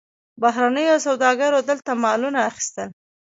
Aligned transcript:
بهرنیو 0.41 1.03
سوداګرو 1.07 1.59
دلته 1.69 1.91
مالونه 2.03 2.39
اخیستل. 2.49 2.89